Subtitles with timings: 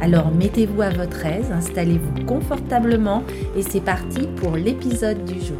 [0.00, 3.24] Alors mettez-vous à votre aise, installez-vous confortablement
[3.56, 5.58] et c'est parti pour l'épisode du jour.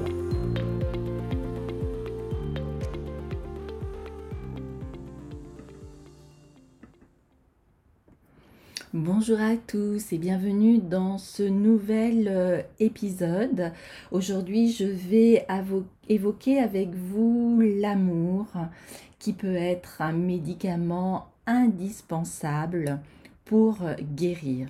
[8.95, 13.73] Bonjour à tous et bienvenue dans ce nouvel euh, épisode.
[14.13, 15.47] Aujourd'hui, je vais
[16.09, 18.47] évoquer avec vous l'amour
[19.19, 23.01] qui peut être un médicament indispensable
[23.49, 23.79] pour
[24.15, 24.69] guérir.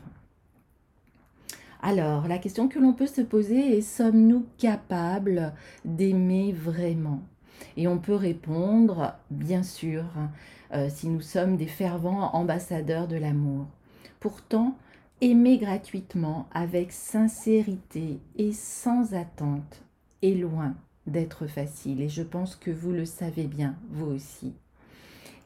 [1.83, 5.53] Alors, la question que l'on peut se poser est sommes-nous capables
[5.85, 7.21] d'aimer vraiment?
[7.77, 10.05] Et on peut répondre, bien sûr,
[10.73, 13.67] euh, si nous sommes des fervents ambassadeurs de l'amour.
[14.21, 14.77] Pourtant,
[15.21, 19.83] aimer gratuitement, avec sincérité et sans attente,
[20.23, 20.75] est loin
[21.09, 22.01] d'être facile.
[22.01, 24.55] Et je pense que vous le savez bien, vous aussi.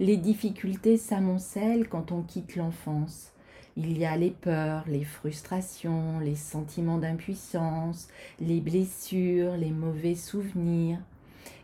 [0.01, 3.33] Les difficultés s'amoncellent quand on quitte l'enfance.
[3.77, 8.09] Il y a les peurs, les frustrations, les sentiments d'impuissance,
[8.41, 10.99] les blessures, les mauvais souvenirs.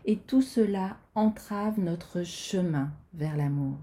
[0.05, 3.77] Et tout cela entrave notre chemin vers l'amour.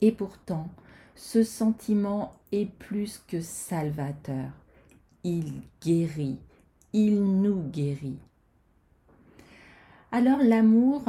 [0.00, 0.68] Et pourtant,
[1.14, 4.50] ce sentiment est plus que salvateur.
[5.22, 6.38] Il guérit,
[6.92, 8.18] il nous guérit.
[10.12, 11.02] Alors l'amour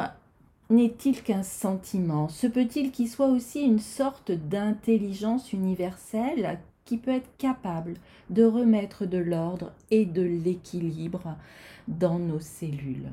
[0.70, 2.28] n'est-il qu'un sentiment?
[2.28, 7.96] Se peut-il qu'il soit aussi une sorte d'intelligence universelle qui peut être capable
[8.30, 11.36] de remettre de l'ordre et de l'équilibre
[11.88, 13.10] dans nos cellules?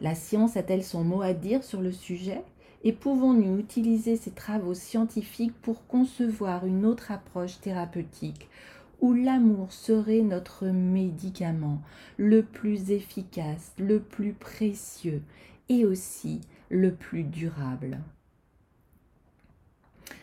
[0.00, 2.42] La science a-t-elle son mot à dire sur le sujet?
[2.84, 8.48] Et pouvons-nous utiliser ces travaux scientifiques pour concevoir une autre approche thérapeutique
[9.00, 11.80] où l'amour serait notre médicament
[12.16, 15.22] le plus efficace, le plus précieux
[15.68, 17.98] et aussi le plus durable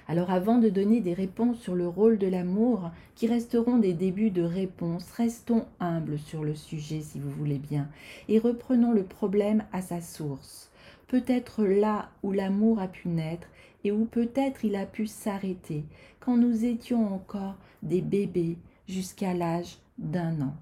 [0.08, 4.30] alors avant de donner des réponses sur le rôle de l'amour, qui resteront des débuts
[4.30, 7.90] de réponses, restons humbles sur le sujet si vous voulez bien,
[8.30, 10.70] et reprenons le problème à sa source
[11.08, 13.48] peut-être là où l'amour a pu naître
[13.84, 15.86] et où peut-être il a pu s'arrêter
[16.20, 18.58] quand nous étions encore des bébés
[18.88, 20.56] jusqu'à l'âge d'un an.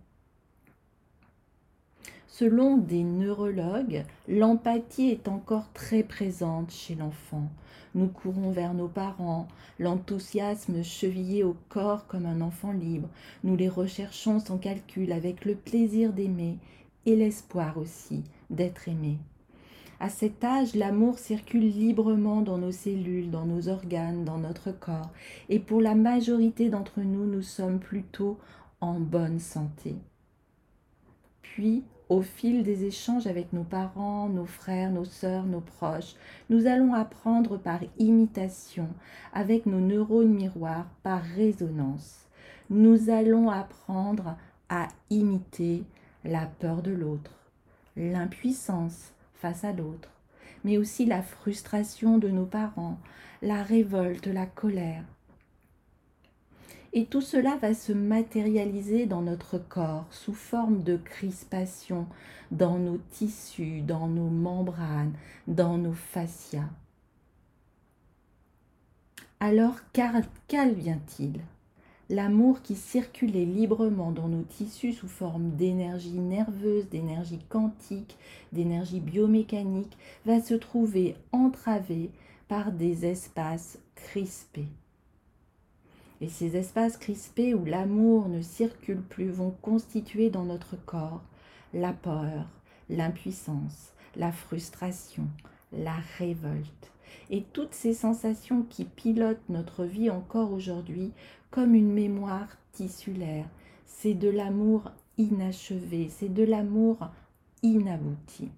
[2.35, 7.47] Selon des neurologues, l'empathie est encore très présente chez l'enfant.
[7.93, 13.07] Nous courons vers nos parents, l'enthousiasme chevillé au corps comme un enfant libre.
[13.43, 16.57] Nous les recherchons sans calcul avec le plaisir d'aimer
[17.05, 19.19] et l'espoir aussi d'être aimé.
[19.99, 25.11] À cet âge, l'amour circule librement dans nos cellules, dans nos organes, dans notre corps.
[25.49, 28.39] Et pour la majorité d'entre nous, nous sommes plutôt
[28.81, 29.93] en bonne santé.
[31.43, 36.15] Puis, au fil des échanges avec nos parents, nos frères, nos sœurs, nos proches,
[36.49, 38.87] nous allons apprendre par imitation,
[39.33, 42.27] avec nos neurones miroirs, par résonance.
[42.69, 44.35] Nous allons apprendre
[44.69, 45.83] à imiter
[46.23, 47.31] la peur de l'autre,
[47.95, 50.09] l'impuissance, face à l'autre,
[50.63, 52.97] mais aussi la frustration de nos parents,
[53.41, 55.03] la révolte, la colère.
[56.95, 62.05] Et tout cela va se matérialiser dans notre corps sous forme de crispation,
[62.51, 65.13] dans nos tissus, dans nos membranes,
[65.47, 66.69] dans nos fascias.
[69.39, 71.41] Alors qu'advient-il
[72.09, 78.17] L'amour qui circulait librement dans nos tissus sous forme d'énergie nerveuse, d'énergie quantique,
[78.51, 79.97] d'énergie biomécanique,
[80.27, 82.11] va se trouver entravé
[82.47, 84.67] par des espaces crispés.
[86.21, 91.21] Et ces espaces crispés où l'amour ne circule plus vont constituer dans notre corps
[91.73, 92.47] la peur,
[92.89, 95.27] l'impuissance, la frustration,
[95.71, 96.91] la révolte
[97.29, 101.11] et toutes ces sensations qui pilotent notre vie encore aujourd'hui
[101.51, 103.45] comme une mémoire tissulaire.
[103.85, 107.09] C'est de l'amour inachevé, c'est de l'amour
[107.61, 108.49] inabouti.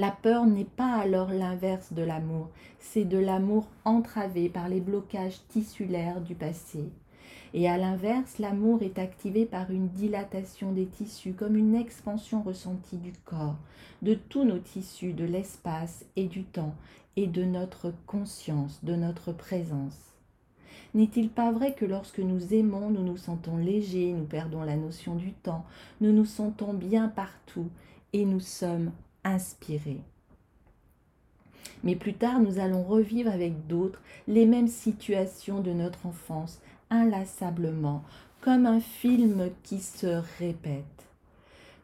[0.00, 2.48] La peur n'est pas alors l'inverse de l'amour,
[2.78, 6.88] c'est de l'amour entravé par les blocages tissulaires du passé.
[7.52, 12.96] Et à l'inverse, l'amour est activé par une dilatation des tissus, comme une expansion ressentie
[12.96, 13.58] du corps,
[14.00, 16.74] de tous nos tissus, de l'espace et du temps,
[17.16, 20.14] et de notre conscience, de notre présence.
[20.94, 25.14] N'est-il pas vrai que lorsque nous aimons, nous nous sentons légers, nous perdons la notion
[25.14, 25.66] du temps,
[26.00, 27.68] nous nous sentons bien partout
[28.14, 28.92] et nous sommes
[29.24, 30.02] inspirés
[31.82, 38.02] mais plus tard, nous allons revivre avec d'autres les mêmes situations de notre enfance, inlassablement,
[38.40, 40.84] comme un film qui se répète.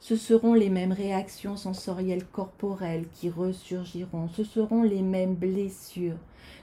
[0.01, 6.19] Ce seront les mêmes réactions sensorielles corporelles qui ressurgiront, ce seront les mêmes blessures.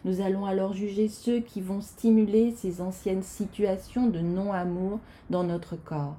[0.05, 4.99] Nous allons alors juger ceux qui vont stimuler ces anciennes situations de non-amour
[5.29, 6.17] dans notre corps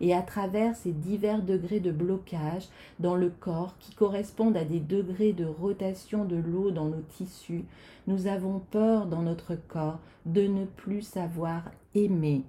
[0.00, 2.68] et à travers ces divers degrés de blocage
[2.98, 7.64] dans le corps qui correspondent à des degrés de rotation de l'eau dans nos tissus,
[8.06, 12.42] nous avons peur dans notre corps de ne plus savoir aimer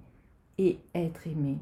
[0.58, 1.58] et être aimé.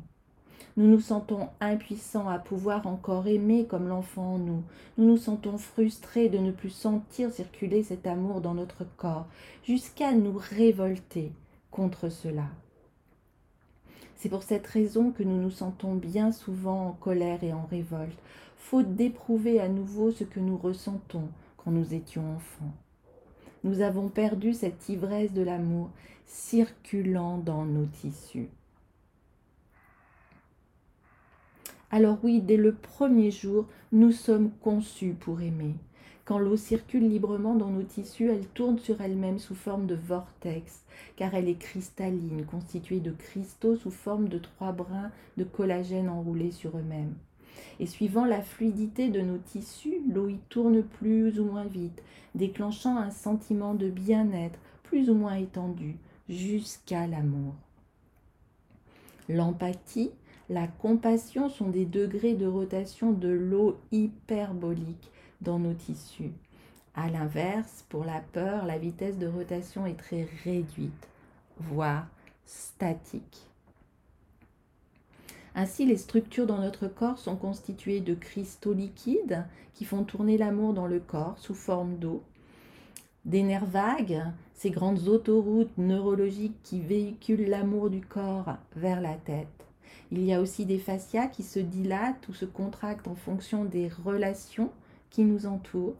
[0.77, 4.63] Nous nous sentons impuissants à pouvoir encore aimer comme l'enfant en nous.
[4.97, 9.27] Nous nous sentons frustrés de ne plus sentir circuler cet amour dans notre corps,
[9.65, 11.33] jusqu'à nous révolter
[11.71, 12.45] contre cela.
[14.23, 18.17] C'est pour cette raison que nous nous sentons bien souvent en colère et en révolte,
[18.57, 22.73] faute d'éprouver à nouveau ce que nous ressentons quand nous étions enfants.
[23.65, 25.91] Nous avons perdu cette ivresse de l'amour
[26.25, 28.49] circulant dans nos tissus.
[31.91, 35.75] Alors oui, dès le premier jour, nous sommes conçus pour aimer.
[36.25, 40.85] Quand l'eau circule librement dans nos tissus, elle tourne sur elle-même sous forme de vortex,
[41.17, 46.53] car elle est cristalline, constituée de cristaux sous forme de trois brins de collagène enroulés
[46.53, 47.15] sur eux-mêmes.
[47.81, 52.03] Et suivant la fluidité de nos tissus, l'eau y tourne plus ou moins vite,
[52.37, 55.97] déclenchant un sentiment de bien-être plus ou moins étendu,
[56.29, 57.55] jusqu'à l'amour.
[59.29, 60.11] L'empathie,
[60.49, 65.12] la compassion sont des degrés de rotation de l'eau hyperbolique
[65.43, 66.33] dans nos tissus.
[66.95, 71.09] À l'inverse, pour la peur, la vitesse de rotation est très réduite,
[71.59, 72.07] voire
[72.45, 73.47] statique.
[75.55, 79.45] Ainsi, les structures dans notre corps sont constituées de cristaux liquides
[79.75, 82.23] qui font tourner l'amour dans le corps sous forme d'eau,
[83.25, 84.23] des nerfs vagues,
[84.55, 89.49] ces grandes autoroutes neurologiques qui véhiculent l'amour du corps vers la tête.
[90.11, 93.89] Il y a aussi des fascias qui se dilatent ou se contractent en fonction des
[93.89, 94.71] relations
[95.13, 95.95] qui nous entoure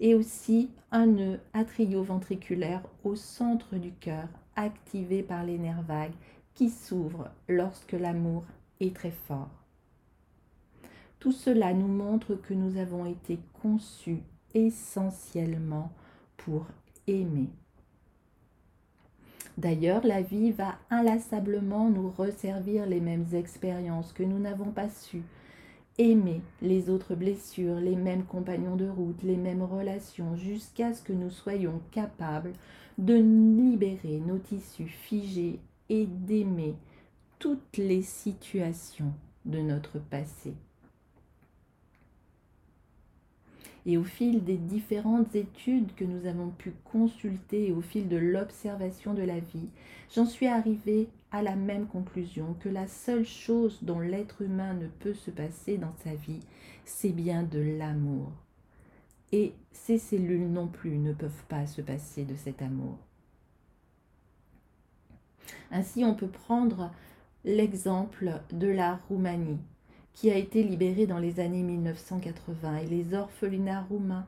[0.00, 6.14] et aussi un nœud atrioventriculaire au centre du cœur activé par les nerfs vagues
[6.54, 8.44] qui s'ouvrent lorsque l'amour
[8.80, 9.50] est très fort.
[11.18, 14.22] Tout cela nous montre que nous avons été conçus
[14.54, 15.90] essentiellement
[16.36, 16.66] pour
[17.06, 17.50] aimer.
[19.56, 25.22] D'ailleurs, la vie va inlassablement nous resservir les mêmes expériences que nous n'avons pas su
[25.98, 31.12] aimer les autres blessures, les mêmes compagnons de route, les mêmes relations, jusqu'à ce que
[31.12, 32.52] nous soyons capables
[32.98, 35.58] de libérer nos tissus figés
[35.88, 36.74] et d'aimer
[37.38, 39.12] toutes les situations
[39.44, 40.54] de notre passé.
[43.86, 48.16] Et au fil des différentes études que nous avons pu consulter et au fil de
[48.16, 49.68] l'observation de la vie,
[50.14, 54.86] j'en suis arrivée à la même conclusion que la seule chose dont l'être humain ne
[54.86, 56.38] peut se passer dans sa vie,
[56.84, 58.30] c'est bien de l'amour.
[59.32, 62.98] Et ces cellules non plus ne peuvent pas se passer de cet amour.
[65.72, 66.92] Ainsi, on peut prendre
[67.44, 69.58] l'exemple de la Roumanie
[70.12, 74.26] qui a été libéré dans les années 1980 et les orphelinats roumains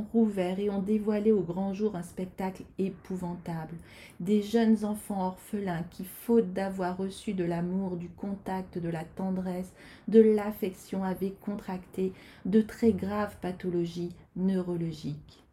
[0.00, 3.76] rouvert et ont dévoilé au grand jour un spectacle épouvantable.
[4.20, 9.72] Des jeunes enfants orphelins qui, faute d'avoir reçu de l'amour, du contact, de la tendresse,
[10.08, 12.12] de l'affection, avaient contracté
[12.44, 15.44] de très graves pathologies neurologiques.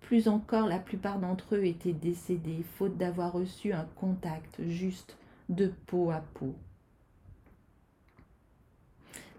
[0.00, 5.72] Plus encore, la plupart d'entre eux étaient décédés, faute d'avoir reçu un contact juste de
[5.86, 6.54] peau à peau.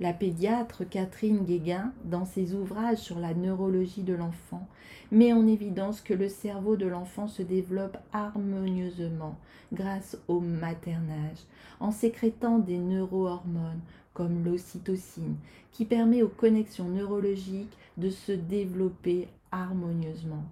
[0.02, 4.66] La pédiatre Catherine Guéguin, dans ses ouvrages sur la neurologie de l'enfant,
[5.12, 9.38] met en évidence que le cerveau de l'enfant se développe harmonieusement
[9.74, 11.40] grâce au maternage,
[11.82, 13.82] en sécrétant des neurohormones
[14.14, 15.36] comme l'ocytocine,
[15.74, 20.44] qui permet aux connexions neurologiques de se développer harmonieusement.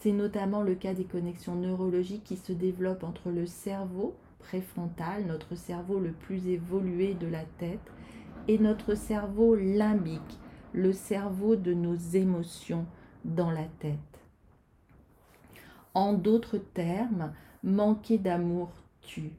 [0.00, 5.54] C'est notamment le cas des connexions neurologiques qui se développent entre le cerveau préfrontal, notre
[5.54, 7.80] cerveau le plus évolué de la tête,
[8.48, 10.38] et notre cerveau limbique,
[10.72, 12.86] le cerveau de nos émotions
[13.24, 13.98] dans la tête.
[15.94, 18.70] En d'autres termes, manquer d'amour
[19.02, 19.32] tue.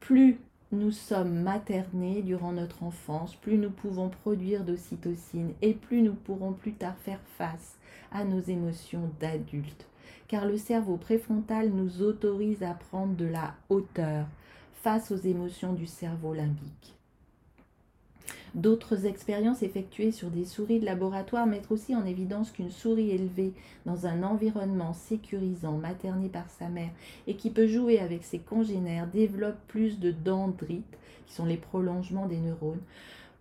[0.00, 0.38] Plus
[0.72, 6.52] nous sommes maternés durant notre enfance, plus nous pouvons produire d'ocytocine et plus nous pourrons
[6.52, 7.78] plus tard faire face
[8.12, 9.86] à nos émotions d'adultes
[10.28, 14.26] car le cerveau préfrontal nous autorise à prendre de la hauteur
[14.72, 16.96] face aux émotions du cerveau limbique.
[18.54, 23.52] D'autres expériences effectuées sur des souris de laboratoire mettent aussi en évidence qu'une souris élevée
[23.84, 26.92] dans un environnement sécurisant, maternée par sa mère
[27.26, 32.26] et qui peut jouer avec ses congénères développe plus de dendrites, qui sont les prolongements
[32.26, 32.82] des neurones,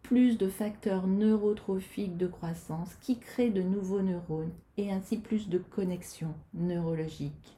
[0.01, 5.59] plus de facteurs neurotrophiques de croissance qui créent de nouveaux neurones et ainsi plus de
[5.59, 7.57] connexions neurologiques.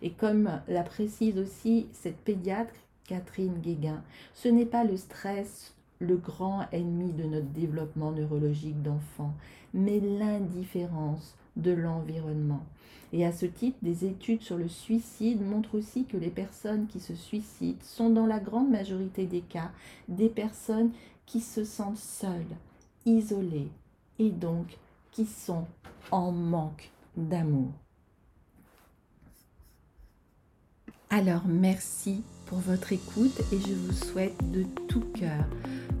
[0.00, 6.16] Et comme la précise aussi cette pédiatre Catherine Guéguin, ce n'est pas le stress le
[6.16, 9.34] grand ennemi de notre développement neurologique d'enfant,
[9.74, 12.62] mais l'indifférence de l'environnement.
[13.12, 17.00] Et à ce titre, des études sur le suicide montrent aussi que les personnes qui
[17.00, 19.70] se suicident sont dans la grande majorité des cas
[20.08, 20.90] des personnes
[21.26, 22.56] qui se sentent seules,
[23.06, 23.70] isolées
[24.18, 24.76] et donc
[25.10, 25.64] qui sont
[26.10, 27.72] en manque d'amour.
[31.10, 35.44] Alors merci pour votre écoute et je vous souhaite de tout cœur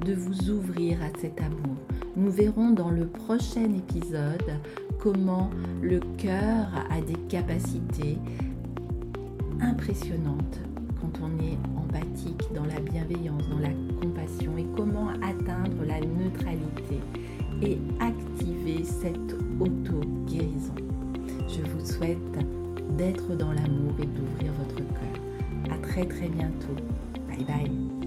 [0.04, 1.76] de vous ouvrir à cet amour.
[2.16, 4.58] Nous verrons dans le prochain épisode
[4.98, 5.50] comment
[5.82, 8.16] le cœur a des capacités
[9.60, 10.60] impressionnantes
[11.00, 17.00] quand on est empathique, dans la bienveillance, dans la compassion et comment atteindre la neutralité
[17.62, 20.74] et activer cette auto-guérison.
[21.48, 22.18] Je vous souhaite
[22.96, 24.67] d'être dans l'amour et d'ouvrir votre
[25.98, 26.76] très très bientôt.
[27.26, 27.97] Bye bye